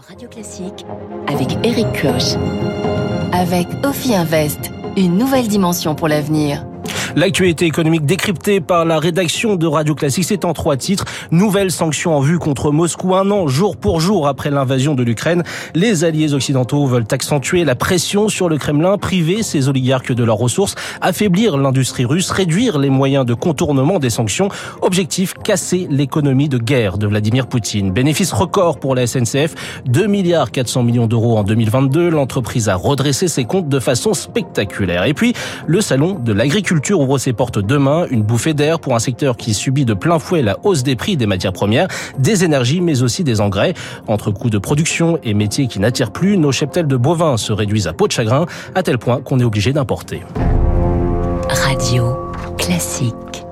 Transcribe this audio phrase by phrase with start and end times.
[0.00, 0.84] Radio Classique,
[1.26, 2.36] avec Eric Koch.
[3.32, 6.66] Avec Ophi Invest, une nouvelle dimension pour l'avenir.
[7.18, 11.06] L'actualité économique décryptée par la rédaction de Radio Classique, c'est en trois titres.
[11.30, 15.42] Nouvelles sanctions en vue contre Moscou un an, jour pour jour après l'invasion de l'Ukraine.
[15.74, 20.36] Les alliés occidentaux veulent accentuer la pression sur le Kremlin, priver ses oligarques de leurs
[20.36, 24.50] ressources, affaiblir l'industrie russe, réduire les moyens de contournement des sanctions.
[24.82, 27.92] Objectif, casser l'économie de guerre de Vladimir Poutine.
[27.92, 29.54] Bénéfice record pour la SNCF,
[29.86, 32.10] 2 milliards 400 millions d'euros en 2022.
[32.10, 35.04] L'entreprise a redressé ses comptes de façon spectaculaire.
[35.04, 35.32] Et puis,
[35.66, 39.84] le salon de l'agriculture ses portes demain, une bouffée d'air pour un secteur qui subit
[39.84, 41.88] de plein fouet la hausse des prix des matières premières,
[42.18, 43.74] des énergies, mais aussi des engrais.
[44.08, 47.86] Entre coûts de production et métiers qui n'attirent plus, nos cheptels de bovins se réduisent
[47.86, 50.22] à peau de chagrin, à tel point qu'on est obligé d'importer.
[51.48, 52.16] Radio
[52.58, 53.45] classique.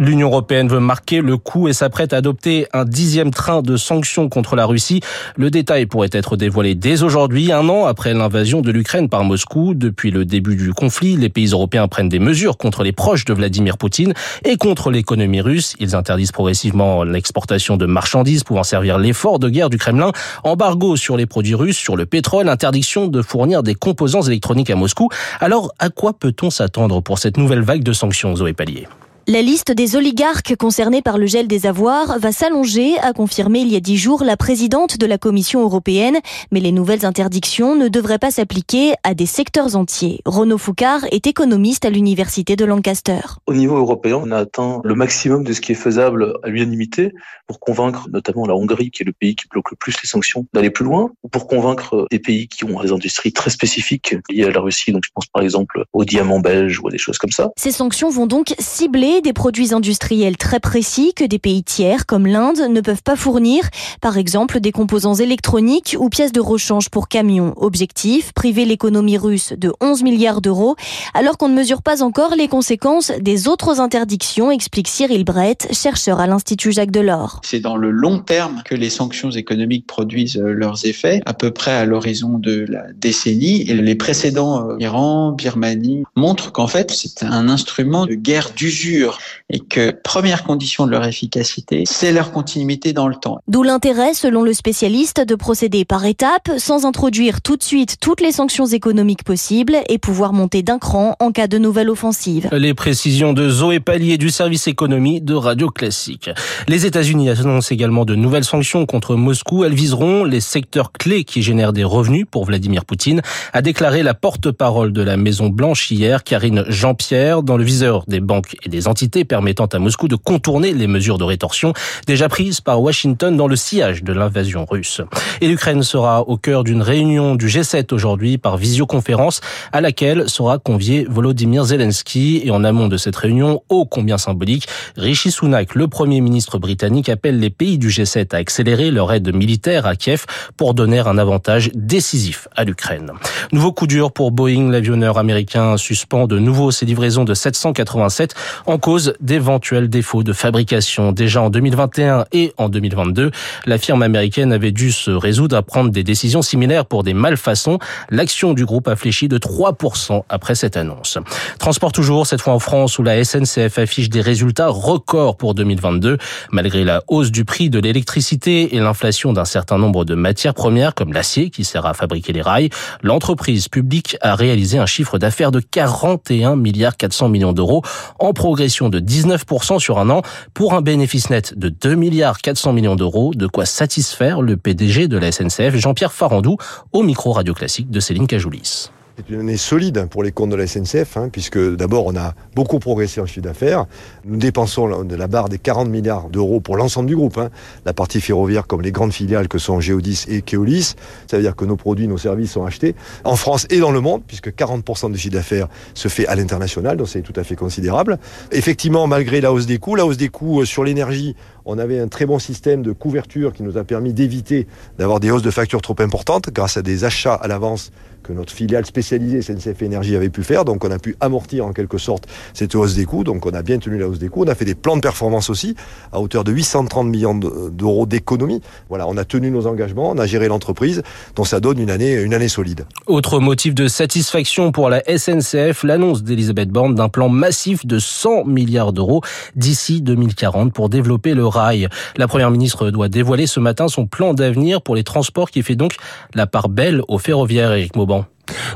[0.00, 4.28] L'Union européenne veut marquer le coup et s'apprête à adopter un dixième train de sanctions
[4.28, 5.00] contre la Russie.
[5.36, 9.74] Le détail pourrait être dévoilé dès aujourd'hui, un an après l'invasion de l'Ukraine par Moscou.
[9.74, 13.34] Depuis le début du conflit, les pays européens prennent des mesures contre les proches de
[13.34, 14.14] Vladimir Poutine
[14.44, 15.74] et contre l'économie russe.
[15.80, 20.12] Ils interdisent progressivement l'exportation de marchandises pouvant servir l'effort de guerre du Kremlin,
[20.44, 24.76] embargo sur les produits russes, sur le pétrole, interdiction de fournir des composants électroniques à
[24.76, 25.08] Moscou.
[25.40, 28.86] Alors, à quoi peut-on s'attendre pour cette nouvelle vague de sanctions, Zoé Pallier?
[29.28, 33.68] La liste des oligarques concernés par le gel des avoirs va s'allonger, a confirmé il
[33.68, 36.16] y a dix jours la présidente de la Commission européenne.
[36.50, 40.22] Mais les nouvelles interdictions ne devraient pas s'appliquer à des secteurs entiers.
[40.24, 43.20] Renaud Foucard est économiste à l'université de Lancaster.
[43.46, 47.12] Au niveau européen, on a atteint le maximum de ce qui est faisable à l'unanimité
[47.46, 50.46] pour convaincre notamment la Hongrie, qui est le pays qui bloque le plus les sanctions,
[50.54, 54.44] d'aller plus loin, ou pour convaincre des pays qui ont des industries très spécifiques liées
[54.44, 54.90] à la Russie.
[54.90, 57.50] Donc je pense par exemple aux diamants belges ou à des choses comme ça.
[57.58, 62.26] Ces sanctions vont donc cibler des produits industriels très précis que des pays tiers comme
[62.26, 63.64] l'Inde ne peuvent pas fournir,
[64.00, 67.54] par exemple des composants électroniques ou pièces de rechange pour camions.
[67.56, 70.76] Objectif, priver l'économie russe de 11 milliards d'euros,
[71.14, 76.20] alors qu'on ne mesure pas encore les conséquences des autres interdictions, explique Cyril Brett, chercheur
[76.20, 77.40] à l'Institut Jacques Delors.
[77.44, 81.50] C'est dans le long terme que les sanctions économiques produisent euh, leurs effets, à peu
[81.50, 83.64] près à l'horizon de la décennie.
[83.64, 89.07] Les précédents, euh, Iran, Birmanie, montrent qu'en fait, c'est un instrument de guerre d'usure
[89.50, 93.38] et que première condition de leur efficacité, c'est leur continuité dans le temps.
[93.48, 98.20] D'où l'intérêt, selon le spécialiste, de procéder par étapes, sans introduire tout de suite toutes
[98.20, 102.48] les sanctions économiques possibles et pouvoir monter d'un cran en cas de nouvelle offensive.
[102.52, 106.30] Les précisions de Zoé Pallier du service économie de Radio Classique.
[106.68, 109.64] Les États-Unis annoncent également de nouvelles sanctions contre Moscou.
[109.64, 114.14] Elles viseront les secteurs clés qui génèrent des revenus pour Vladimir Poutine, a déclaré la
[114.14, 118.88] porte-parole de la Maison Blanche hier, Karine Jean-Pierre, dans le viseur des banques et des
[119.06, 121.72] permettant à Moscou de contourner les mesures de rétorsion
[122.06, 125.00] déjà prises par Washington dans le sillage de l'invasion russe.
[125.40, 129.40] Et l'Ukraine sera au cœur d'une réunion du G7 aujourd'hui par visioconférence
[129.72, 134.66] à laquelle sera convié Volodymyr Zelensky et en amont de cette réunion, ô combien symbolique,
[134.96, 139.34] Rishi Sunak, le premier ministre britannique, appelle les pays du G7 à accélérer leur aide
[139.34, 140.24] militaire à Kiev
[140.56, 143.12] pour donner un avantage décisif à l'Ukraine.
[143.52, 148.34] Nouveau coup dur pour Boeing, l'avionneur américain suspend de nouveau ses livraisons de 787
[148.66, 151.12] en cause d'éventuels défauts de fabrication.
[151.12, 153.30] Déjà en 2021 et en 2022,
[153.66, 157.78] la firme américaine avait dû se résoudre à prendre des décisions similaires pour des malfaçons.
[158.10, 161.18] L'action du groupe a fléchi de 3% après cette annonce.
[161.58, 166.18] Transport toujours, cette fois en France, où la SNCF affiche des résultats records pour 2022.
[166.52, 170.94] Malgré la hausse du prix de l'électricité et l'inflation d'un certain nombre de matières premières,
[170.94, 172.70] comme l'acier qui sert à fabriquer les rails,
[173.02, 177.82] l'entreprise publique a réalisé un chiffre d'affaires de 41 milliards 400 millions d'euros
[178.18, 180.22] en progression de 19% sur un an
[180.54, 185.08] pour un bénéfice net de 2 milliards 400 millions d'euros, de quoi satisfaire le PDG
[185.08, 186.56] de la SNCF, Jean-Pierre Farandou,
[186.92, 188.90] au micro radio classique de Céline Cajoulis.
[189.18, 192.34] C'est une année solide pour les comptes de la SNCF, hein, puisque d'abord on a
[192.54, 193.86] beaucoup progressé en chiffre d'affaires.
[194.24, 197.36] Nous dépensons de la barre des 40 milliards d'euros pour l'ensemble du groupe.
[197.36, 197.50] Hein.
[197.84, 200.94] La partie ferroviaire comme les grandes filiales que sont Geodis et Keolis.
[201.28, 202.94] Ça veut dire que nos produits, nos services sont achetés
[203.24, 206.96] en France et dans le monde, puisque 40% du chiffre d'affaires se fait à l'international,
[206.96, 208.20] donc c'est tout à fait considérable.
[208.52, 211.34] Effectivement, malgré la hausse des coûts, la hausse des coûts euh, sur l'énergie,
[211.64, 215.32] on avait un très bon système de couverture qui nous a permis d'éviter d'avoir des
[215.32, 217.90] hausses de factures trop importantes grâce à des achats à l'avance
[218.22, 220.64] que notre filiale spécialisée spécialisé SNCF Énergie avait pu faire.
[220.64, 223.24] Donc on a pu amortir en quelque sorte cette hausse des coûts.
[223.24, 224.44] Donc on a bien tenu la hausse des coûts.
[224.44, 225.74] On a fait des plans de performance aussi
[226.12, 228.60] à hauteur de 830 millions d'euros d'économie.
[228.88, 231.02] Voilà, on a tenu nos engagements, on a géré l'entreprise.
[231.36, 232.86] Donc ça donne une année, une année solide.
[233.06, 238.44] Autre motif de satisfaction pour la SNCF, l'annonce d'Elisabeth Borne d'un plan massif de 100
[238.44, 239.22] milliards d'euros
[239.56, 241.88] d'ici 2040 pour développer le rail.
[242.16, 245.76] La première ministre doit dévoiler ce matin son plan d'avenir pour les transports qui fait
[245.76, 245.96] donc
[246.34, 248.17] la part belle au ferroviaire, Éric Mauban.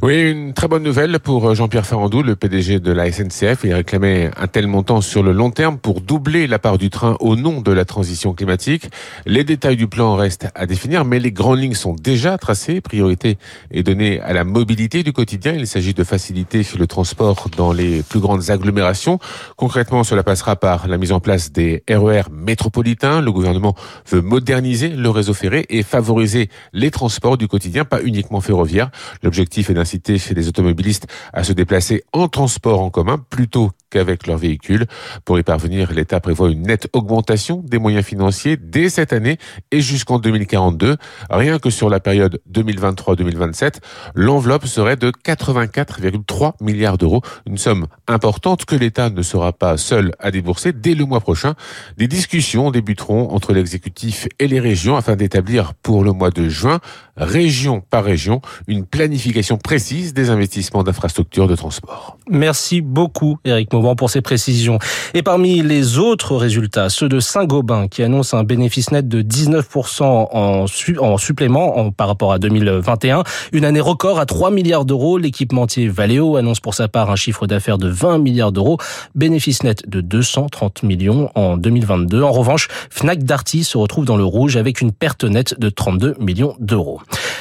[0.02, 3.60] Oui, une très bonne nouvelle pour euh, Jean-Pierre Farandou, le PDG de la SNCF.
[3.64, 7.16] Il réclamait un tel montant sur le long terme pour doubler la part du train
[7.20, 8.88] au nom de la transition climatique.
[9.26, 12.80] Les détails du plan restent à définir, mais les grandes lignes sont déjà tracées.
[12.80, 13.38] Priorité
[13.70, 15.52] est donnée à la mobilité du quotidien.
[15.52, 19.18] Il s'agit de faciliter le transport dans les plus grandes agglomérations.
[19.56, 23.20] Concrètement, cela passera par la mise en place des RER e métropolitains.
[23.20, 23.74] Le gouvernement
[24.10, 28.90] veut moderniser le réseau ferré et favoriser les transports du quotidien, pas uniquement ferroviaires.
[29.22, 34.38] L'objectif et d'inciter les automobilistes à se déplacer en transport en commun plutôt qu'avec leur
[34.38, 34.86] véhicule.
[35.24, 39.38] Pour y parvenir, l'État prévoit une nette augmentation des moyens financiers dès cette année
[39.70, 40.96] et jusqu'en 2042.
[41.30, 43.74] Rien que sur la période 2023-2027,
[44.14, 50.12] l'enveloppe serait de 84,3 milliards d'euros, une somme importante que l'État ne sera pas seul
[50.18, 51.54] à débourser dès le mois prochain.
[51.98, 56.80] Des discussions débuteront entre l'exécutif et les régions afin d'établir pour le mois de juin,
[57.16, 62.18] région par région, une planification précise des investissements d'infrastructures de transport.
[62.30, 64.78] Merci beaucoup, Eric pour ces précisions.
[65.14, 70.02] Et parmi les autres résultats, ceux de Saint-Gobain qui annonce un bénéfice net de 19%
[70.02, 70.64] en,
[70.98, 73.24] en supplément par rapport à 2021.
[73.52, 75.18] Une année record à 3 milliards d'euros.
[75.18, 78.78] L'équipementier Valeo annonce pour sa part un chiffre d'affaires de 20 milliards d'euros.
[79.14, 82.22] Bénéfice net de 230 millions en 2022.
[82.22, 86.16] En revanche, Fnac Darty se retrouve dans le rouge avec une perte nette de 32
[86.18, 87.00] millions d'euros.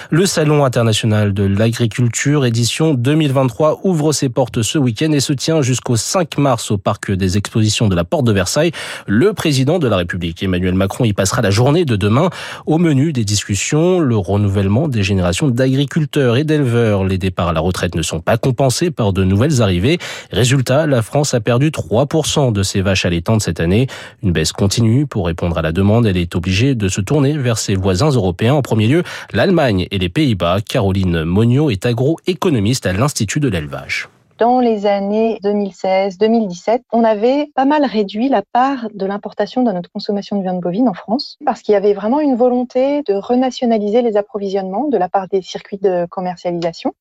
[0.10, 5.62] Le Salon international de l'agriculture édition 2023 ouvre ses portes ce week-end et se tient
[5.62, 8.72] jusqu'au 5 mars au parc des expositions de la Porte de Versailles.
[9.08, 12.30] Le président de la République, Emmanuel Macron, y passera la journée de demain.
[12.66, 17.04] Au menu des discussions, le renouvellement des générations d'agriculteurs et d'éleveurs.
[17.04, 19.98] Les départs à la retraite ne sont pas compensés par de nouvelles arrivées.
[20.32, 23.88] Résultat, la France a perdu 3% de ses vaches allaitantes cette année.
[24.24, 25.06] Une baisse continue.
[25.06, 28.54] Pour répondre à la demande, elle est obligée de se tourner vers ses voisins européens.
[28.54, 30.60] En premier lieu, l'Allemagne et les Pays-Bas.
[30.62, 34.10] Caroline Monio est agroéconomiste à l'Institut de l'élevage
[34.42, 39.92] dans les années 2016-2017, on avait pas mal réduit la part de l'importation de notre
[39.92, 44.02] consommation de viande bovine en France parce qu'il y avait vraiment une volonté de renationaliser
[44.02, 46.96] les approvisionnements de la part des circuits de commercialisation.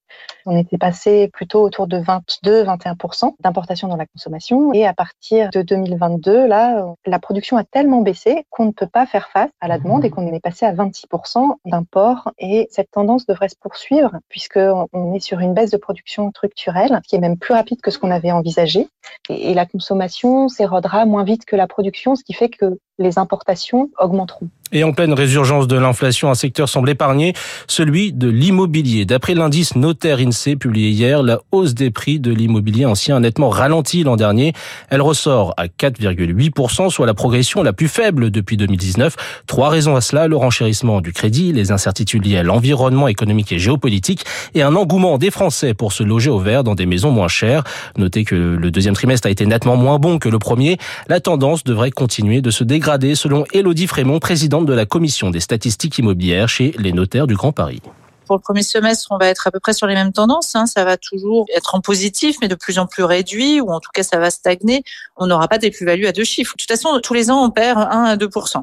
[0.44, 4.72] On était passé plutôt autour de 22-21% d'importation dans la consommation.
[4.72, 9.06] Et à partir de 2022, là, la production a tellement baissé qu'on ne peut pas
[9.06, 12.32] faire face à la demande et qu'on est passé à 26% d'import.
[12.38, 17.16] Et cette tendance devrait se poursuivre puisqu'on est sur une baisse de production structurelle qui
[17.16, 18.88] est même plus rapide que ce qu'on avait envisagé.
[19.28, 23.90] Et, la consommation s'érodera moins vite que la production, ce qui fait que les importations
[23.98, 24.48] augmenteront.
[24.72, 27.32] Et en pleine résurgence de l'inflation, un secteur semble épargné,
[27.66, 29.04] celui de l'immobilier.
[29.04, 33.48] D'après l'indice notaire INSEE publié hier, la hausse des prix de l'immobilier ancien a nettement
[33.48, 34.52] ralenti l'an dernier.
[34.88, 39.16] Elle ressort à 4,8%, soit la progression la plus faible depuis 2019.
[39.48, 43.58] Trois raisons à cela, le renchérissement du crédit, les incertitudes liées à l'environnement économique et
[43.58, 44.24] géopolitique
[44.54, 47.64] et un engouement des Français pour se loger au vert dans des maisons moins chères.
[47.98, 50.78] Notez que le deuxième trimestre a été nettement moins bon que le premier.
[51.08, 55.40] La tendance devrait continuer de se dégrader selon Elodie Frémont, présidente de la commission des
[55.40, 57.82] statistiques immobilières chez les notaires du Grand Paris
[58.30, 60.54] pour le premier semestre, on va être à peu près sur les mêmes tendances.
[60.54, 60.66] Hein.
[60.66, 63.90] Ça va toujours être en positif, mais de plus en plus réduit, ou en tout
[63.92, 64.84] cas, ça va stagner.
[65.16, 66.54] On n'aura pas des plus-values à deux chiffres.
[66.56, 68.62] De toute façon, tous les ans, on perd 1 à 2%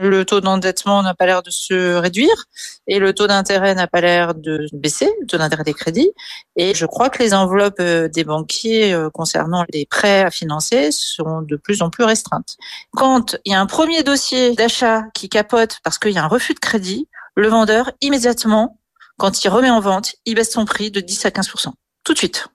[0.00, 2.44] Le taux d'endettement n'a pas l'air de se réduire,
[2.86, 6.10] et le taux d'intérêt n'a pas l'air de baisser, le taux d'intérêt des crédits.
[6.56, 10.90] Et je crois que les enveloppes euh, des banquiers euh, concernant les prêts à financer
[10.92, 12.58] seront de plus en plus restreintes.
[12.92, 16.28] Quand il y a un premier dossier d'achat qui capote parce qu'il y a un
[16.28, 18.76] refus de crédit, le vendeur immédiatement
[19.18, 21.72] quand il remet en vente, il baisse son prix de 10 à 15%
[22.06, 22.46] tout de suite.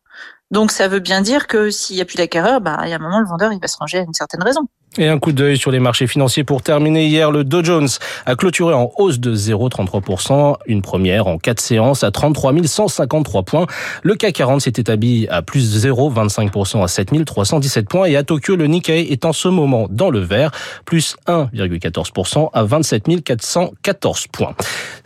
[0.51, 2.97] Donc ça veut bien dire que s'il n'y a plus d'acquéreur, bah, il y a
[2.97, 4.67] un moment, le vendeur il va se ranger à une certaine raison.
[4.97, 7.05] Et un coup d'œil sur les marchés financiers pour terminer.
[7.07, 7.87] Hier, le Dow Jones
[8.25, 13.67] a clôturé en hausse de 0,33%, une première en quatre séances à 33 153 points.
[14.03, 18.57] Le CAC 40 s'est établi à plus 0,25% à 7 317 points et à Tokyo,
[18.57, 20.51] le Nikkei est en ce moment dans le vert,
[20.83, 24.55] plus 1,14% à 27 414 points.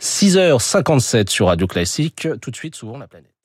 [0.00, 2.26] 6h57 sur Radio Classique.
[2.42, 3.35] Tout de suite, souvent la planète.